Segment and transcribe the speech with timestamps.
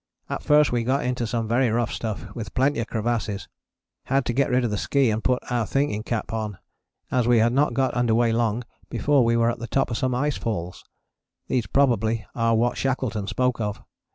[0.31, 3.47] At first we got into some very rough stuff, with plenty of crevasses.
[4.05, 6.57] Had to get rid of the ski and put our thinking cap on,
[7.11, 9.99] as we had not got under way long before we were at the top of
[9.99, 10.83] some ice falls;
[11.49, 13.79] these probably are what Shackleton spoke of.